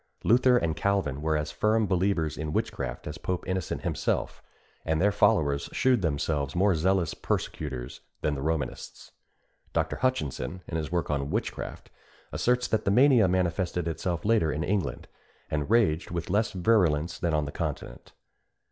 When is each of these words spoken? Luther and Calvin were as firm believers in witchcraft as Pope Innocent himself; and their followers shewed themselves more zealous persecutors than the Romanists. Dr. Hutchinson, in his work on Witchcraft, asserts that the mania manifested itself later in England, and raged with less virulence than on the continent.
Luther 0.23 0.57
and 0.57 0.75
Calvin 0.75 1.21
were 1.21 1.37
as 1.37 1.51
firm 1.51 1.85
believers 1.85 2.35
in 2.35 2.53
witchcraft 2.53 3.05
as 3.05 3.19
Pope 3.19 3.43
Innocent 3.47 3.83
himself; 3.83 4.41
and 4.83 4.99
their 4.99 5.11
followers 5.11 5.69
shewed 5.73 6.01
themselves 6.01 6.55
more 6.55 6.73
zealous 6.73 7.13
persecutors 7.13 8.01
than 8.21 8.33
the 8.33 8.41
Romanists. 8.41 9.11
Dr. 9.73 9.97
Hutchinson, 9.97 10.63
in 10.67 10.75
his 10.77 10.91
work 10.91 11.11
on 11.11 11.29
Witchcraft, 11.29 11.91
asserts 12.31 12.67
that 12.69 12.83
the 12.83 12.89
mania 12.89 13.27
manifested 13.27 13.87
itself 13.87 14.25
later 14.25 14.51
in 14.51 14.63
England, 14.63 15.07
and 15.51 15.69
raged 15.69 16.09
with 16.09 16.31
less 16.31 16.51
virulence 16.51 17.19
than 17.19 17.35
on 17.35 17.45
the 17.45 17.51
continent. 17.51 18.11